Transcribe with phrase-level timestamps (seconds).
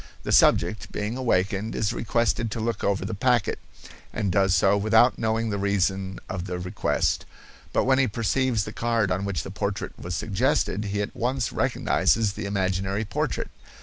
[0.23, 3.59] The subject, being awakened, is requested to look over the packet,
[4.11, 7.23] and does so without knowing the reason of the request,
[7.71, 11.51] but when he perceives the card on which the portrait was suggested, he at once
[11.51, 13.51] recognizes the imaginary portrait.